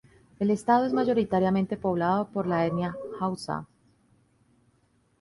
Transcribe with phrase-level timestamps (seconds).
[0.39, 3.67] El estado es mayoritariamente poblado por la etnia hausa.